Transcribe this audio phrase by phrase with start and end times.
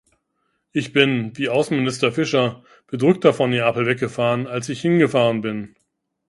[0.71, 5.75] Ich bin, wie Außenminister Fischer, bedrückter von Neapel weggefahren, als ich hingefahren bin.